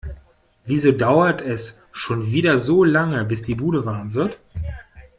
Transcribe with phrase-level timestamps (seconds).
[0.65, 4.39] Wieso dauert es schon wieder so lange, bis die Bude warm wird?